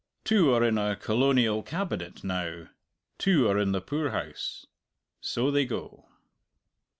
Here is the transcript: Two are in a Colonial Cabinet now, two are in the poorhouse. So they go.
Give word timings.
Two 0.23 0.51
are 0.51 0.63
in 0.63 0.79
a 0.79 0.95
Colonial 0.95 1.61
Cabinet 1.61 2.23
now, 2.23 2.69
two 3.19 3.47
are 3.47 3.59
in 3.59 3.71
the 3.71 3.81
poorhouse. 3.81 4.65
So 5.21 5.51
they 5.51 5.63
go. 5.67 6.07